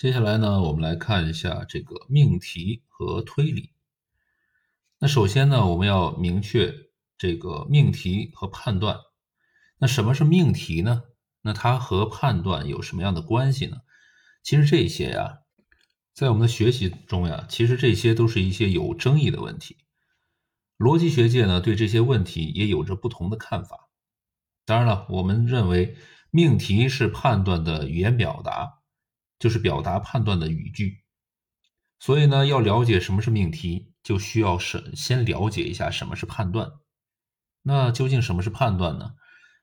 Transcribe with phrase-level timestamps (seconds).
[0.00, 3.74] 接下来呢，我们来看一下这个命题和推理。
[4.98, 6.74] 那首先呢，我们要明确
[7.18, 8.96] 这个命题和判断。
[9.76, 11.02] 那什么是命题呢？
[11.42, 13.76] 那它和判断有什么样的关系呢？
[14.42, 15.40] 其实这些呀，
[16.14, 19.76] 在我们的学习中呀，其实这些都是一些有争议的问题。
[20.78, 23.90] 逻辑学界呢，对这些问题也有着不同的看法。
[24.64, 25.98] 当然了，我们认为
[26.30, 28.79] 命题是判断的语言表达，
[29.40, 31.02] 就是表达判断的语句。
[31.98, 36.70] 所以呢，要了解什么是命题，就需要审先了解一下什么是判断。
[37.62, 39.14] 那究竟什么是判断呢？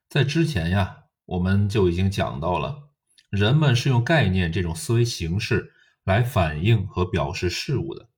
[0.09, 2.89] 在之前呀，我们就已经讲到了，
[3.29, 5.73] 人们是用概念这种思维形式
[6.03, 8.09] 来反映和表示事物的。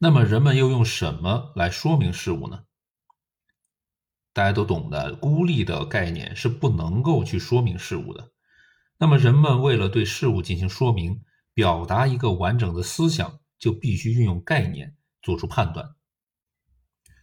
[0.00, 2.64] 那么人们又用什么来说明事物呢？
[4.32, 8.33] 大家都懂的，孤立的概念是不能够去说明事物的。
[8.98, 11.22] 那么人们为了对事物进行说明，
[11.52, 15.94] 表达一个完整的思想，就必须运用概念做出判断。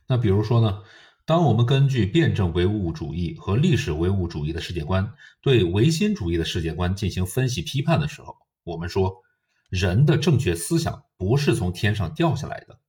[0.08, 0.84] 那比如说呢，
[1.26, 9.22] 当我们根据辩证唯物主义和历史唯物主义的世界观对唯心主义的世界观进行分析批判的时候，我们说。
[9.70, 12.82] 人的正确思想不是从天上掉下来的，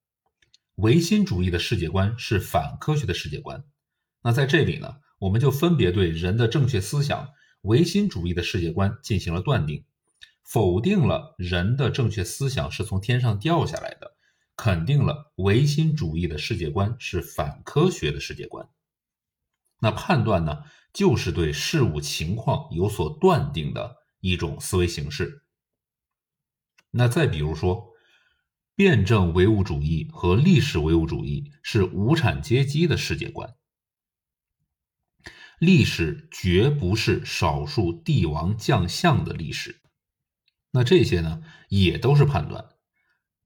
[0.74, 3.62] 唯心主义的世界观是反科学的世界观。
[4.20, 7.28] 那在这里呢，我们就分别对人的正确思想
[7.62, 9.84] 唯心主义的世界观进行了断定，
[10.42, 14.16] 否定了人的正确思想是从天上掉下来的，
[14.56, 18.68] 肯定了唯心主义的世界观是反科学的世界观。
[19.78, 25.42] 那判断呢，就是对事物情况有所断定的一种思维形式。
[26.90, 27.88] 那再比如说，
[28.74, 33.54] 辩证唯物主义和历史唯物主义是无产阶级的世界观。
[35.62, 39.80] 历史绝不是少数帝王将相的历史。
[40.72, 42.70] 那这些呢，也都是判断。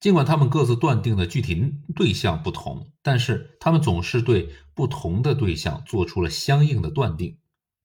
[0.00, 7.37] 尽管他们各自断定的具体对象不同，但是他们总是对不同的对象做出了相应的断定，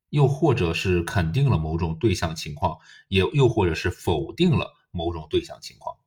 [0.08, 2.78] 又或者是肯定了某种对象情况，
[3.10, 4.78] 也又或者是否定了。
[4.94, 5.98] 某种对象情况，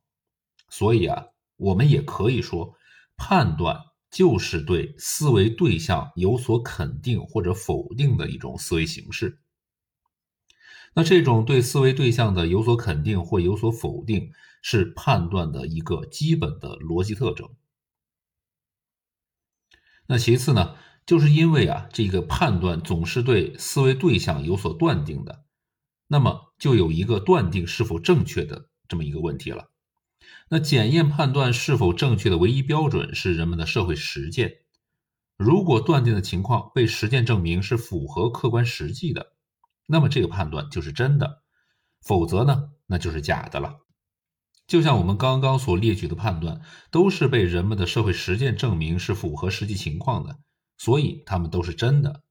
[0.69, 1.25] 所以啊，
[1.57, 2.75] 我们也可以说，
[3.17, 3.83] 判断
[4.15, 9.41] 就是对思维对象有所肯定或者否定的一种思维形式。
[10.93, 14.31] 那这种对思维对象的有所肯定或有所否定，
[14.61, 17.49] 是判断的一个基本的逻辑特征。
[20.07, 25.43] 那其次呢，就是因为啊，这个判断总是对思维对象有所断定的，
[26.07, 28.69] 那么就有一个断定是否正确的。
[28.87, 29.71] 这么一个问题了，
[30.47, 34.53] 那检验判断是否正确的唯一标准是人们的社会实践。
[35.37, 39.33] 如果断定的情况被实践证明是符合客观实际的，
[39.87, 41.41] 那么这个判断就是真的；
[42.01, 43.79] 否则呢，那就是假的了。
[44.67, 50.39] 就像我们刚刚所列举的判断，都是被人们的社会实践证明是符合实际情况的，
[50.77, 52.23] 所以他们都是真的。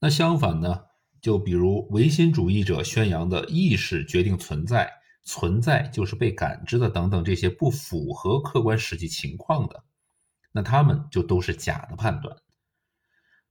[0.00, 0.80] 那相反呢，
[1.20, 5.01] 就比如唯心主义者宣扬的意识决定存在。
[5.24, 9.84] 存在就是被感知的等等这些不符合客观实际情况的，
[10.50, 12.36] 那他们就都是假的判断。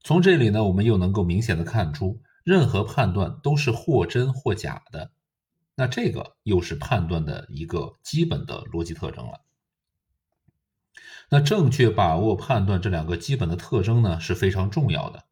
[0.03, 5.11] 从这里呢，我们又能够明显的看出，任何判断都是或真或假的。
[5.75, 9.41] 那这个又是判断的一个基本的逻辑特征了。
[11.29, 15.23] 那正确把握判断这两个基本的特征呢，是非常重要的。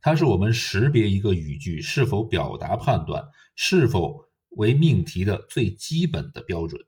[0.00, 4.31] 它是我们识别一个语句是否表达判断，是否。
[4.56, 6.84] 为命题的最基本的标准。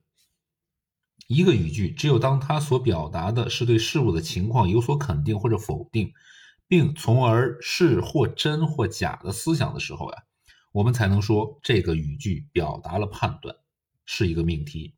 [1.27, 6.13] 一个语句只有当它所表达的是对事物的情况有所肯定或者否定，
[6.69, 10.25] 并从而是或真或假的思想的时候呀，
[10.73, 13.57] 我们才能说这个语句表达了判断，
[14.05, 14.95] 是一个命题。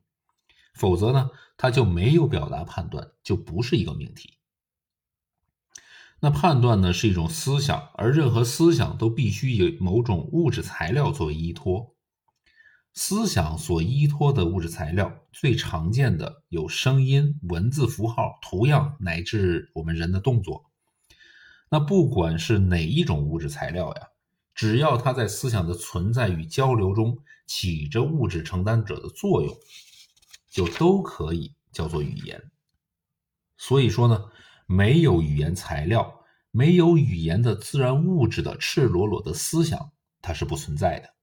[0.75, 4.35] 否则呢，它就没有表达判断，就不是一个命题。
[6.21, 11.96] 那判断呢是一种思想，而任何思想都必须有某种物质材料作为依托。
[12.99, 20.65] 思想所依托的物质材料，最常见的有声音、文字、符号、图样，乃至我们人的动作。
[21.69, 24.09] 那不管是哪一种物质材料呀，
[24.55, 29.55] 只要它在思想的存在与交流中起着物质承担者的作用，
[30.51, 32.51] 就都可以叫做语言。
[33.59, 34.25] 所以说呢，
[34.67, 36.21] 没有语言材料，
[36.51, 39.93] 没有语言的自然物质的赤裸裸的思想，
[40.23, 41.16] 它是不存在的。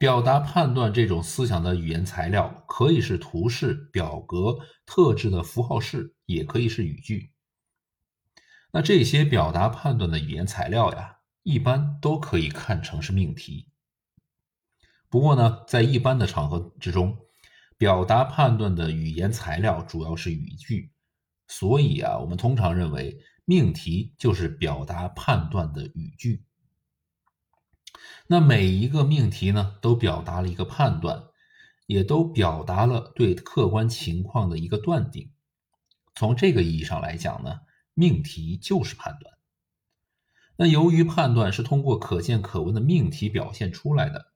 [0.00, 4.56] 表达判断这种思想的语言材料，可以是图示、表格、
[4.86, 7.34] 特质的符号式，也可以是语句。
[8.72, 13.68] 那这些表达判断的语言材料呀，一般都可以看成是命题。
[15.10, 17.18] 不过呢，在一般的场合之中，
[17.76, 20.94] 表达判断的语言材料主要是语句，
[21.46, 26.46] 所以啊，我们通常认为命题就是表达判断的语句。
[28.32, 31.24] 那每一个命题呢，都表达了一个判断，
[31.88, 35.32] 也都表达了对客观情况的一个断定。
[36.14, 37.58] 从这个意义上来讲呢，
[37.92, 39.34] 命题就是判断。
[40.56, 44.26] 那由于判断是通过可见可闻的命题表现出来的，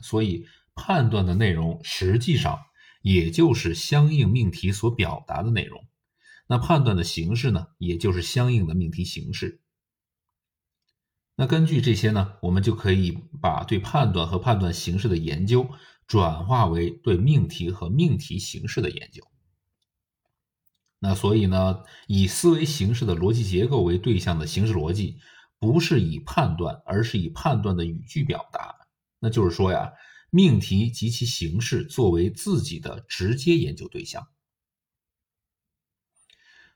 [0.00, 2.60] 所以判断的内容实际上
[3.02, 5.84] 也就是相应命题所表达的内容。
[6.46, 9.59] 那判断的形式呢，也就是相应的命题形式。
[11.40, 15.70] 那根据这些呢，我们就可以把对判断和判断形式的研究
[16.06, 19.26] 转化为对命题和命题形式的研究。
[20.98, 25.16] 那所以呢，以思维形式的逻辑结构为对象的形式逻辑，
[25.58, 28.76] 不是以判断，而是以判断的语句表达。
[29.18, 29.92] 那就是说呀，
[30.28, 34.28] 命题及其形式作为自己的直接研究对象。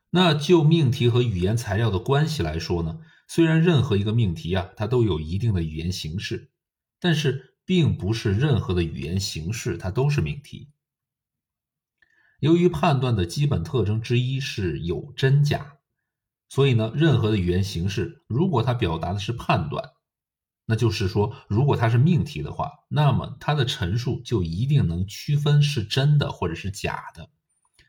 [0.08, 3.00] 那就命题和语言材料的关系来说呢？
[3.26, 6.50] 虽然任何一个命题啊，它都有一定的语言形式，
[7.00, 10.68] 但是并不是任何的语言形式它都是命题。
[12.38, 15.78] 由于判断的基本特征之一是有真假，
[16.50, 19.92] 所以呢，任何的语言形式如果它表达的是判断，
[20.66, 27.30] 那就是说，如果它是命题的话，那么它的陈述就一定能区分是真的或者是假的，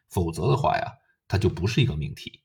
[0.08, 0.94] 否则的话呀，
[1.28, 2.42] 它就不是一个命题。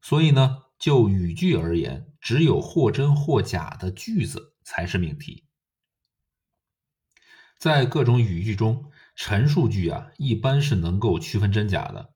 [0.00, 0.62] 所以呢。
[0.78, 5.44] 就语句而言，只有或真或假的句子才是命题。
[7.58, 12.14] 在各种语句中，陈述句啊一般是能够区分真假的。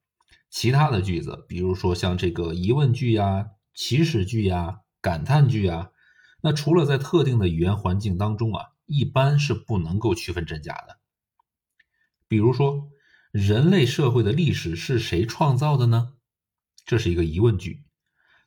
[0.51, 5.91] 其他的句子，比如说像这个疑问句呀、祈使句呀、感叹句啊，
[6.43, 10.99] 那除了在特定的语言环境当中啊，一般是不能够区分真假的。
[12.29, 12.91] 比如说，
[13.31, 16.15] 人类社会的历史是谁创造的呢？
[16.85, 17.85] 这是一个疑问句。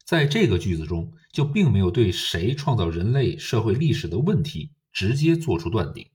[0.05, 6.11] 在这个句子中，就并没有对谁创造人类社会历史的问题直接做出断定，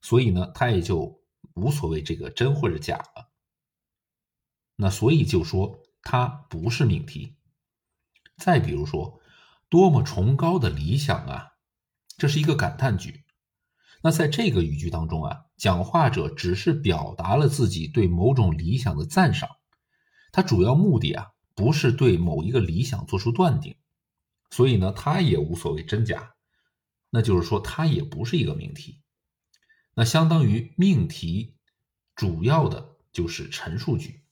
[0.00, 1.20] 所以呢，它也就
[1.54, 3.30] 无所谓这个真或者假了。
[4.76, 7.36] 那所以就说它不是命题。
[8.38, 9.20] 再比如说，
[9.68, 11.52] 多么崇高的理想啊，
[12.16, 13.24] 这是一个感叹句。
[14.02, 19.48] 那在这个语句当中啊，讲话者只是表达了自己对某种理想的赞赏，
[20.32, 21.32] 他主要目的啊。
[21.56, 23.76] 不是对某一个理想做出断定，
[24.50, 26.36] 所以呢，它也无所谓真假，
[27.08, 29.00] 那就是说，它也不是一个命题。
[29.94, 31.56] 那相当于命题
[32.14, 34.22] 主要的就是陈述句，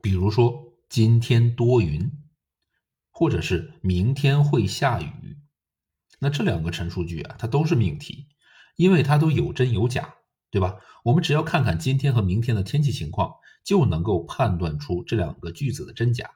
[0.00, 2.10] 比如说今天多云，
[3.10, 5.36] 或者是明天会下雨，
[6.18, 8.28] 那这两个陈述句啊，它都是命题，
[8.76, 10.14] 因为它都有真有假，
[10.50, 10.78] 对吧？
[11.04, 13.34] 我们只要看看今天和明天的天气情况。
[13.64, 16.30] 就能够判断出这两个句子的真假。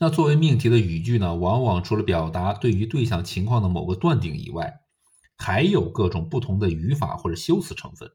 [0.00, 4.80] 那作为命题的语句呢，往往除了表达对于对象情况的某个断定以外，
[5.36, 8.10] 还有各种不同的语法或者修辞成分。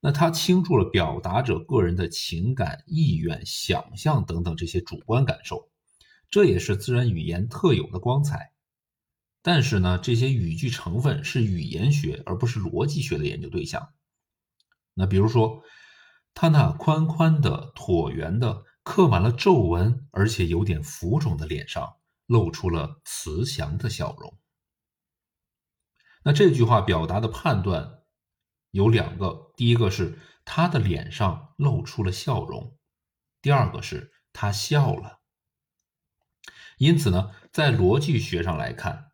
[0.00, 5.70] 那它倾注了表达者个人的情感、意愿、想象等等这些主观感受，
[6.28, 8.52] 这也是自然语言特有的光彩。
[9.42, 13.90] 但是呢，这些语句成分是语言学而不是逻辑学的研究对象。
[14.94, 15.62] 那比如说。
[16.34, 21.96] 他那宽宽的、椭圆的、刻满了皱纹，而且有点浮肿的脸上，
[22.26, 24.38] 露出了慈祥的笑容。
[26.24, 28.02] 那这句话表达的判断
[28.70, 32.76] 有两个：第一个是他的脸上露出了笑容；
[33.40, 35.20] 第二个是他笑了。
[36.78, 39.12] 因此呢，在逻辑学上来看，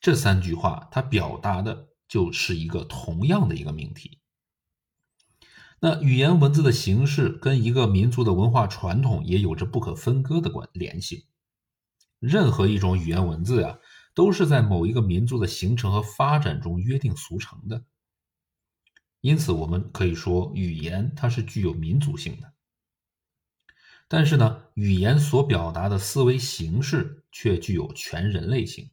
[0.00, 4.21] 这三句话它表达的就是一个同样的一个命题。
[5.84, 11.26] 那语言文字的形式跟一个民族的文化传统也有着不可分割的关联系。
[12.20, 13.80] 任何一种语言文字呀，
[14.14, 17.84] 都是在某一个民族的形成和发展中约定俗成的。
[19.20, 22.52] 因此，我们可以说，语言它是具有民族性的。
[24.06, 28.88] 但是呢，语言所表达的思维形式却具有全人类性。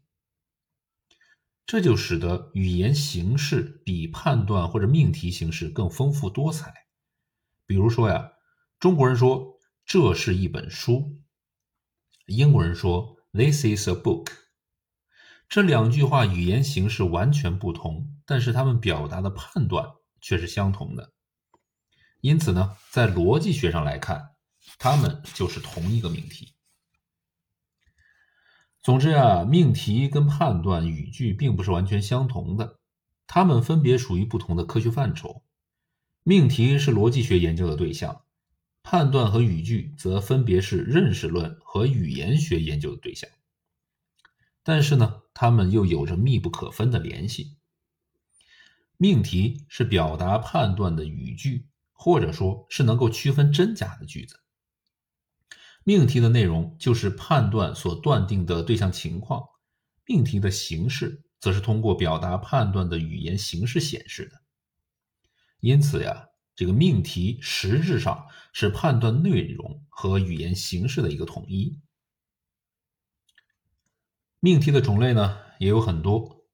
[1.70, 6.74] 这就使得语言形式比判断或者命题形式更丰富多彩。
[7.68, 8.32] 比如说呀，
[8.80, 11.22] 中国人说这是一本书，
[12.26, 14.32] 英国人说 This is a book。
[15.48, 19.86] 这两句话语言形式完全不同，但是他们表达的判断
[20.22, 21.14] 却是相同的。
[22.22, 24.32] 因此呢，在逻辑学上来看，
[24.80, 26.56] 它们就是同一个命题。
[28.82, 32.80] 总之啊，命题跟判断语句并不是完全相同的，
[33.28, 35.44] 它们分别属于不同的科学范畴。
[36.24, 38.22] 命题是逻辑学研究的对象，
[38.82, 43.30] 判断和语句则分别是认识论和语言学研究的对象。
[44.64, 47.58] 但是呢，它们又有着密不可分的联系。
[48.98, 54.40] 命题是表达判断的语句，或者说是能够区分真假的句子。
[55.84, 59.44] 命题的内容就是判断所断定的对象情况，
[60.06, 64.42] 命题的形式则是通过表达判断的语言形式显示的。
[65.60, 71.80] 因此呀，这个命题实质上是判断内容和语言形式的一个统一。
[74.40, 76.46] 命题的种类呢也有很多，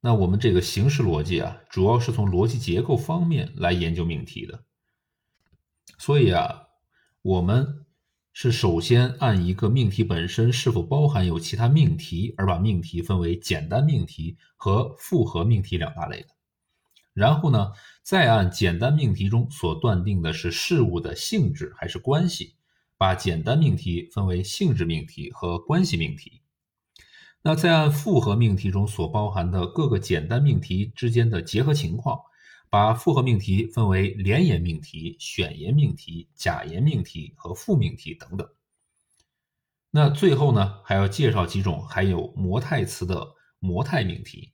[0.00, 4.64] 那我们这个形式逻辑啊，主要是从逻辑结构方面来研究命题的。
[5.98, 6.64] 所以啊，
[7.22, 7.85] 我们
[8.38, 16.28] 是首先按一个命题本身是否包含有其他命题，而把命题分为简单命题和复合命题两大类的。
[17.14, 22.56] 然后呢，再按简单命题中所断定的是事物的性质还是关系，
[22.98, 26.42] 把简单命题分为性质命题和关系命题。
[27.40, 32.20] 那再按复合命题中所包含的各个简单命题之间的结合情况，
[32.76, 38.46] 把复合命题分为连言命题、选言命题、假言命题和复命题等等。
[39.90, 43.28] 那最后呢，还要介绍几种含有模态词的
[43.60, 44.52] 模态命题。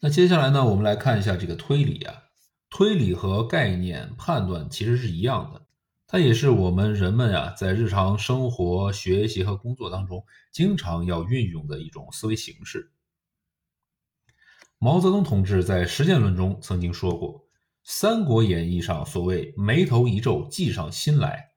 [0.00, 2.24] 那接下来呢，我们来看一下这个推理啊，
[2.68, 5.64] 推理和概念判断其实是一样的。
[6.08, 12.91] 它也是我们人们啊，在日常生活、学习和工作当中经常要运用的一种思维形式。
[14.84, 17.38] 毛泽东同志在《实践论》中曾经说过，
[17.84, 21.52] 《三国演义》上所谓“眉头一皱，计上心来”，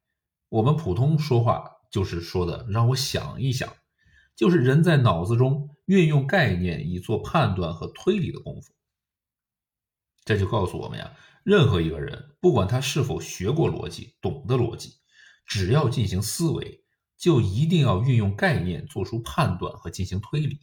[0.47, 3.67] 我们普通说话就是说的“让我想一想”，
[4.37, 8.71] 就是人在脑子中运用概念以做判断和推理的功夫。
[10.23, 11.11] 这就告诉我们呀。
[11.43, 14.97] 任何一个人，不管他是否学过逻辑、懂得逻辑，
[15.47, 16.83] 只要进行思维，
[17.17, 20.59] 就一定要运用概念做出判断和进行推理。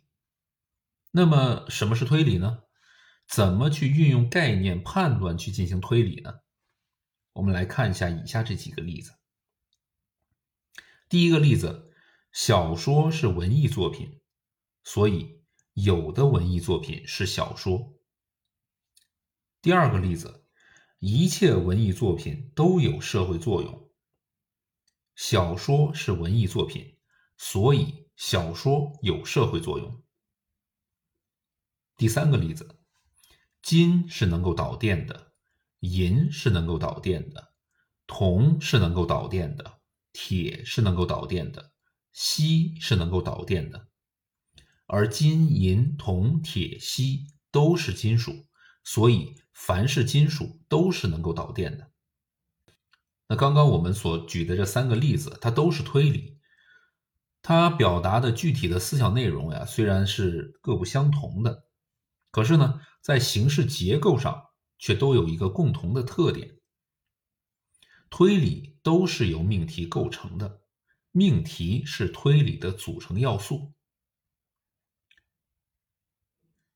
[1.12, 2.64] 那么，什么是推理呢？
[3.28, 6.40] 怎么去运用概念判断去进行推理呢？
[7.35, 9.12] 我们来看一下以下这几个例子。
[11.09, 11.92] 第一个例子，
[12.33, 14.21] 小说是文艺作品，
[14.83, 17.95] 所以有的文艺作品是小说。
[19.61, 20.40] 第二个例子。
[21.04, 23.90] 一切文艺作品都有社会作用。
[25.16, 26.97] 小说是文艺作品，
[27.37, 30.01] 所以小说有社会作用。
[32.02, 32.80] 第三个例子，
[33.62, 35.35] 金是能够导电的，
[35.78, 37.52] 银是能够导电的，
[38.09, 39.78] 铜是能够导电的，
[40.12, 41.71] 铁是能够导电的，
[42.11, 43.87] 锡是能够导电的。
[44.87, 47.21] 而金、银、铜、铁、锡
[47.52, 48.49] 都是金属，
[48.82, 49.37] 所以。
[49.52, 51.92] 凡是金属都是能够导电的。
[53.28, 56.40] 那刚刚我们所举的这三个例子，它都是推理，
[57.42, 61.68] 它表达的具体的思想内容呀，虽然是各不相同的，
[62.33, 66.59] 可是呢，在形式结构上却都有一个共同的特点：
[68.11, 70.62] 推理都是由命题构成的，
[71.12, 73.73] 命题是推理的组成要素。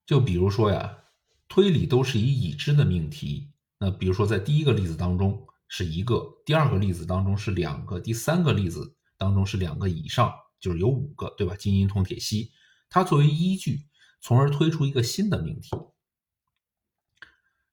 [0.07, 1.03] 就比如说呀。
[1.49, 11.55] 推理都是以已知的命题，那比如说在第一个例子当中是一个，第二个例子当中是两个，第三个例子当中是两个以上，就是有五个，对吧？
[11.55, 12.51] 金银铜铁锡，
[12.91, 13.87] 它作为依据，
[14.27, 15.71] 从而推出一个新的命题。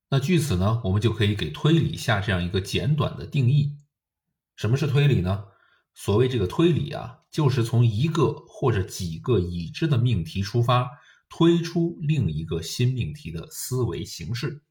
[0.09, 3.79] 那据此呢，我们就可以给推理下这样一个简短的定义：
[4.55, 5.45] 什么是推理呢？
[5.95, 10.91] 所谓这个推理啊，就是从一个或者几个已知的命题出发。
[11.27, 14.61] 推出另一个新命题的思维形式，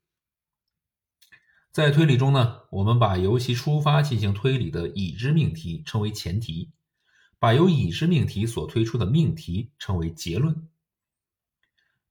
[1.72, 6.70] 在推理中呢，我们把由其出发进行推理的已知命题称为前提，
[7.40, 10.68] 把由已知命题所推出的命题称为结论。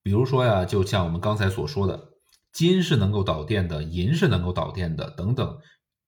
[0.03, 2.13] 比如说呀，就像我们刚才所说的，
[2.51, 5.59] 金是能够导电的，银是能够导电的，等等，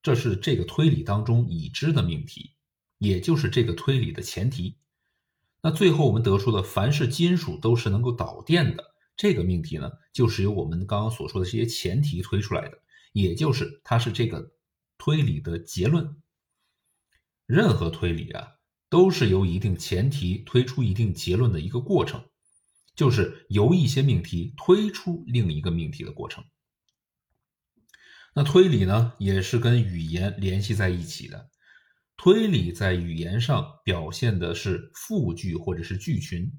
[0.02, 2.56] 这是这个推理当中已知的命题，
[2.98, 4.78] 也就是这个推理的前提。
[5.62, 8.84] 那最后我们得出的，凡是金属都是能够导电的
[9.16, 12.80] 这个命题呢，就是由我们刚刚所说的这些前提推出来的，
[13.14, 14.52] 也就是它是这个
[14.98, 16.18] 推理的结论。
[17.46, 18.56] 任何推理啊，
[18.90, 22.24] 都是由一定前提推出一定结论的一个过程，
[22.96, 26.44] 就是由一些命题推出另一个命题的过程。
[28.36, 31.50] 那推理呢，也是跟语言联系在一起的。
[32.16, 36.52] 推理在语言上表现的是复句或者是句群，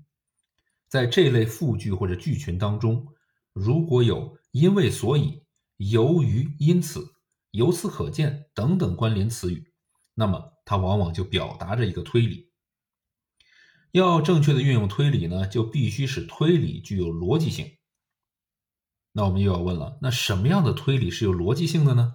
[0.88, 3.06] 在这类复句或者句群当中，
[3.52, 5.42] 如果有因为、所以、
[5.76, 7.04] 由于、因此、
[7.52, 9.72] 由此可见等等关联词语，
[10.14, 12.52] 那么它往往就表达着一个推理。
[13.94, 17.76] 要正确的运用推理呢，就必须使推理具有逻辑性。
[19.12, 22.12] 那我们又要问了，那什么样的推理是有逻辑性的呢？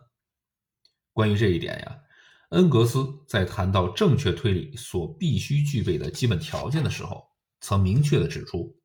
[1.14, 2.02] 关于这一点呀，
[2.50, 7.24] 恩格斯在谈到正确推理所必须具备的基本条件的时候，
[7.62, 8.78] 曾明确的指出，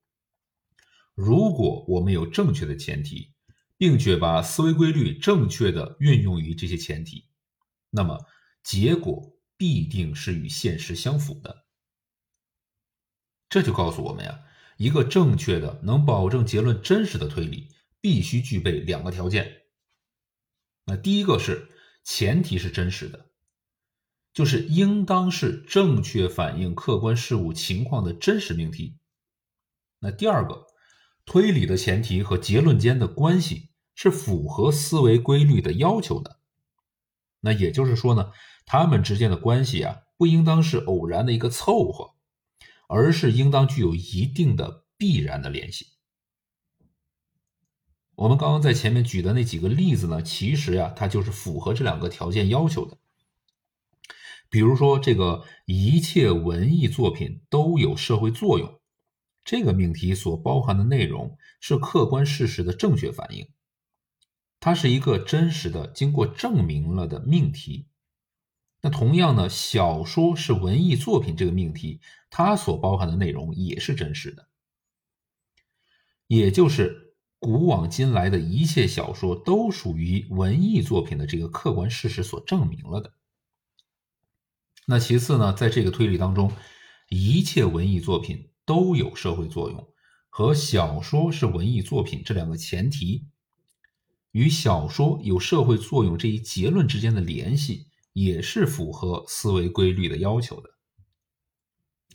[1.16, 3.34] 如果我们有正确的前提，
[3.76, 7.24] 并且把思维规律正确的运用于这些前提，
[7.90, 8.24] 那么
[8.62, 11.63] 结果必定是与现实相符的。
[13.54, 14.40] 这就告诉我们呀，
[14.78, 17.68] 一个正确的、能保证结论真实的推理，
[18.00, 19.62] 必须具备两个条件。
[20.86, 21.68] 那第一个是
[22.02, 23.26] 前提是真实的，
[24.32, 28.98] 就是应当是正确反映客观事物情况的真实命题。
[30.00, 30.66] 那第二个，
[31.24, 36.40] 推理的前提和结论间的关系是符合思维规律的要求的。
[37.38, 38.32] 那也就是说呢，
[38.66, 42.13] 他们之间的关系啊，不应当是偶然的一个凑合。
[42.88, 45.88] 而是应当具有一定的必然的联系。
[48.14, 52.96] 我们刚刚在前面举的那几个例子呢，其实呀，它就是符合这两个条件要求的。
[54.48, 58.80] 比如说，这个一切文艺作品都有社会作用，
[59.44, 63.48] 这个命题所包含的内容是客观事实的正确反映，
[64.60, 67.88] 它是一个真实的、经过证明了的命题。
[68.84, 74.46] 那同样呢，小说是文艺作品这个命题，它所包含的内容也是真实的，
[76.26, 83.14] 也就是古往今来的一切小说都属于文艺作品的这个客观事实所证明了的。
[84.86, 86.52] 那其次呢，在这个推理当中，
[87.08, 89.88] 一切文艺作品都有社会作用，
[90.28, 93.28] 和小说是文艺作品这两个前提，
[94.32, 97.86] 与小说有社会作用这一结论之间的联系。
[98.14, 100.70] 也是符合思维规律的要求的。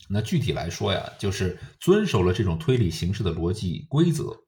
[0.08, 4.44] 那具体来说呀，就是遵守了这种推理形式的逻辑规则。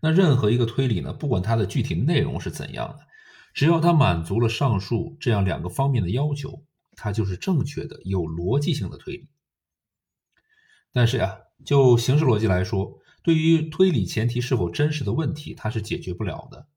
[0.00, 3.06] 那任何一个推理呢，不管它的具体内容是怎样的，
[3.52, 9.28] 只要它满足了上述这样两个方面的要求，它就是正确的、有逻辑性的推理。
[10.92, 16.68] 但是呀，就形式逻辑来说，对于推理前提是否真实的问题，它是解决不了的。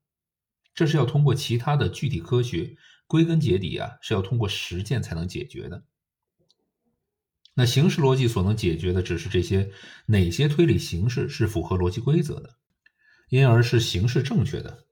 [0.74, 2.76] 这是要通过其他的具体科学。
[3.10, 5.82] 归根结底啊，是要通过实践才能解决的。
[7.54, 9.72] 那形式逻辑所能解决的，只是这些
[10.06, 12.56] 哪些推理形式是符合逻辑规则的，
[13.28, 14.86] 因而是形式正确的；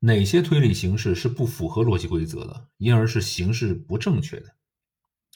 [0.00, 4.56] 哪些推理形式是不符合逻辑规则的，因而是形式不正确的。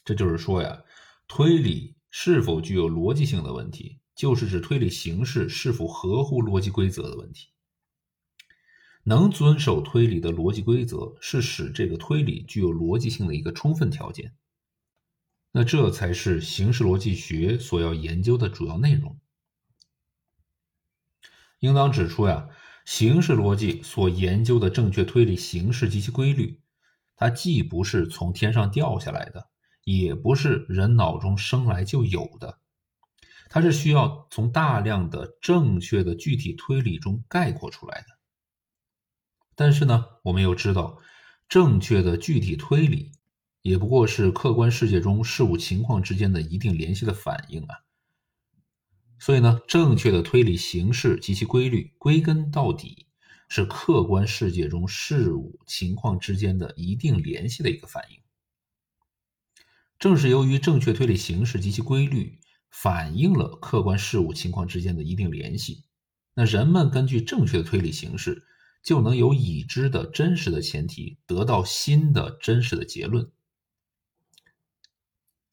[0.05, 0.83] 这就是说呀，
[1.29, 7.51] 推理是否具有逻辑性的问题，就是指推理形式是否合乎逻辑规则的问题。
[9.09, 14.35] 能遵守推理的逻辑规则，是使这个推理具有逻辑性的一个充分条件。
[15.53, 19.17] 那这才是形式逻辑学所要研究的主要内容。
[21.61, 22.49] 应当指出呀，
[22.85, 26.61] 形式逻辑所研究的正确推理形式及其规律，
[27.15, 29.49] 它既不是从天上掉下来的，
[29.85, 32.59] 也不是人脑中生来就有的，
[33.49, 38.16] 它是需要从大量的正确的具体推理中概括出来的。
[39.57, 40.99] 但是呢，我们又知道，
[41.49, 43.13] 正确的具体推理
[43.63, 47.75] 也不过是客观世界中事物情况之间的一定联系的反应啊。
[49.19, 53.07] 所以呢，正确的推理形式及其规律，归根到底
[53.49, 58.21] 是客观世界中事物情况之间的一定联系的一个反应。
[59.99, 62.39] 正是由于正确推理形式及其规律
[62.71, 65.85] 反映了客观事物情况之间的一定联系，
[66.35, 68.45] 那人们根据正确的推理形式。
[68.87, 73.33] 就能由已知的真实的前提得到新的真实的结论，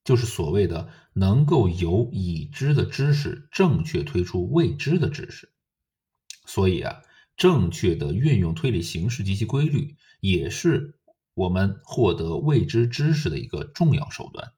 [0.03, 5.51] 就是所谓的能够由已知的知识正确推出未知的知识。
[6.45, 7.01] 所以啊，
[7.35, 10.99] 正确的运用推理形式及其规律，也是
[11.33, 14.53] 我们获得未知知识的一个重要手段。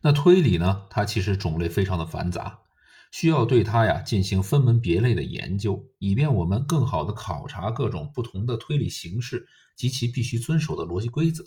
[0.00, 0.88] 那推理呢？
[0.90, 2.62] 它其实种类非常的繁杂。
[3.12, 11.44] 需要对它呀进行分门别类的研究，以便我们更好的考察各种不同的推理形式及其必须遵守的逻辑规则。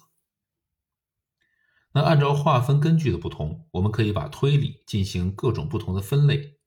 [1.92, 6.58] 那按照划分根据的不同，我们可以把推理进行各种不同的分类。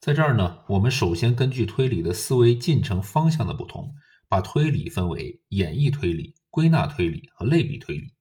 [0.00, 3.94] 在这儿呢，我们首先根据推理的思维进程方向的不同，
[4.28, 8.12] 把推理分为演绎推理、归纳推理和类比推理。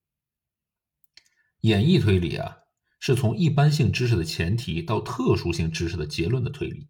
[1.62, 2.59] 演绎推理啊，
[3.00, 6.88] 是从一般性知识的前提到特殊性知识的结论的推理。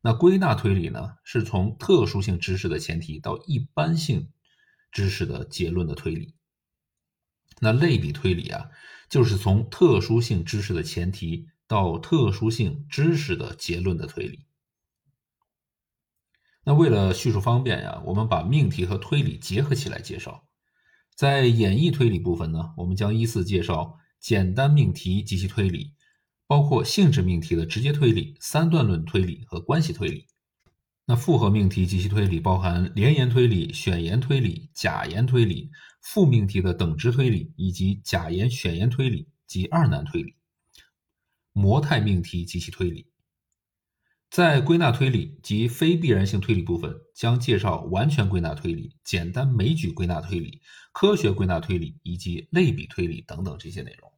[0.00, 4.30] 那归纳推理呢，是从特殊性知识的前提到一般性
[4.92, 6.34] 知识的结论的推理。
[7.60, 8.70] 那类比推理啊，
[9.08, 14.46] 就是从特殊性知识的前提到特殊性知识的结论的推理。
[16.62, 20.46] 那为了叙述方便呀，我们把命题和推理结合起来介绍。
[21.16, 25.94] 在演绎推理部分呢，我们将依次介绍简单命题及其推理。
[26.48, 30.26] 包括性质命题的直接推理、三段论推理和关系推理。
[31.04, 35.68] 那复合命题及其推理包含联言推理、选言推理、假言推理；
[36.00, 40.36] 复命题的等值推理以及假言选言推理及二难推理。
[41.52, 43.07] 模态命题及其推理。
[44.30, 50.60] 在归纳推理及非必然性推理部分，将介绍完全归纳推理、简单枚举归纳推理、
[50.92, 54.12] 科学归纳推理以及类比推理等等这些内容。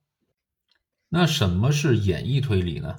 [1.08, 2.96] 那什么是演绎推理呢？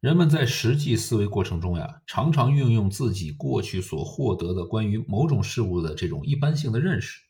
[0.00, 7.20] 人们在实际思维过程中呀，常常运用自己过去所获得的关于某种事物的这种一般性的认识，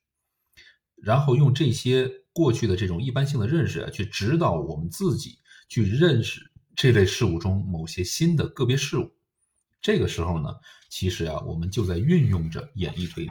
[0.96, 9.12] 然后用这些过去的这种一般性的认识啊，去指导我们自己去认识这类事物中某些新的个别事物。
[9.80, 10.54] 这个时候呢，
[10.88, 13.30] 其实啊，我们就在运用着演绎推理。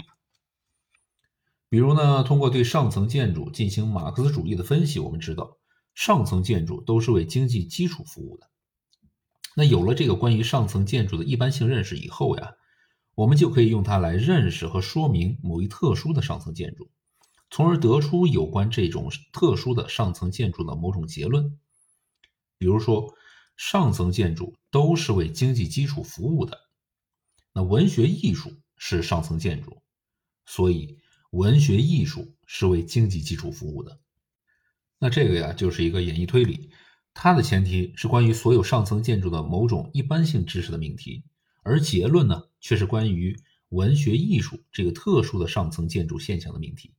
[1.69, 5.57] 比如呢，通过对上层建筑进行马克思主义的分析，我们知道。
[5.93, 8.49] 上层建筑都是为经济基础服务的。
[9.55, 12.53] 那有了这个关于上层建筑的一般性认识以后呀，
[13.13, 16.89] 我们就可以用它来认识和说明某一特殊的上层建筑，
[17.49, 21.57] 从而得出有关这种特殊的上层建筑的某种结论。
[22.57, 23.13] 比如说，
[23.55, 26.59] 上层建筑都是为经济基础服务的。
[27.53, 29.81] 那文学艺术是上层建筑，
[30.45, 30.97] 所以
[31.31, 33.99] 文学艺术是为经济基础服务的。
[34.97, 36.71] 那这个呀，就是一个演绎推理，
[37.13, 41.23] 它的前提是关于所有上层建筑的某种一般性知识的命题，
[41.63, 43.35] 而结论呢，却是关于
[43.69, 46.93] 文学艺术这个特殊的上层建筑现象的命题。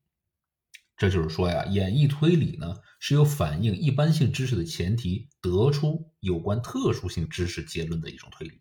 [1.03, 8.61] 这就是说呀，演绎推理呢，是由反映一般性知识的前提得出有关特殊性知识结论的一种推理。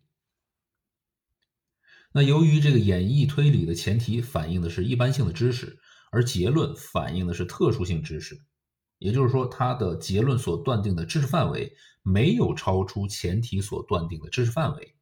[2.10, 5.78] 那由于这个演绎推理的前提反映的是一般性的知识，
[6.10, 8.36] 而结论反映的是特殊性知识。
[8.98, 14.96] 也就是说，它的结论所断定的知识范围没有超出前提所断定的知识范围，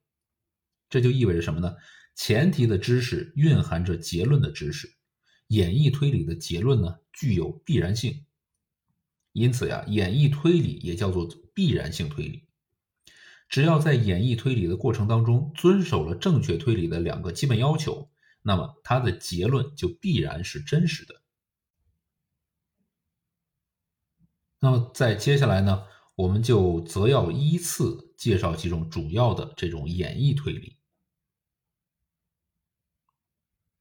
[0.90, 1.74] 这就意味着什么呢？
[2.14, 4.94] 前提的知识蕴含着结论的知识，
[5.50, 8.24] 演绎推理的结论呢具有必然性，
[9.32, 12.44] 因此呀，演绎推理也叫做必然性推理。
[13.48, 18.08] 只要在演绎推理的过程当中遵守了正确推理的两个基本要求，
[18.42, 21.20] 那么它的结论就必然是真实的。
[24.60, 25.84] 那么在接下来呢，
[26.14, 30.76] 我们就则要依次介绍几种主要的这种演绎推理。